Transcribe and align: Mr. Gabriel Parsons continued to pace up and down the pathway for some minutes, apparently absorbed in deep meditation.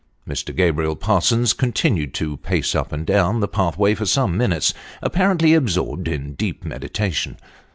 Mr. 0.27 0.55
Gabriel 0.55 0.95
Parsons 0.95 1.53
continued 1.53 2.11
to 2.15 2.37
pace 2.37 2.73
up 2.73 2.91
and 2.91 3.05
down 3.05 3.39
the 3.39 3.47
pathway 3.47 3.93
for 3.93 4.07
some 4.07 4.35
minutes, 4.35 4.73
apparently 4.99 5.53
absorbed 5.53 6.07
in 6.07 6.33
deep 6.33 6.65
meditation. 6.65 7.37